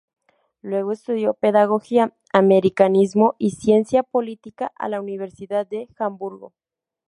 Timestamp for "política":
4.01-4.71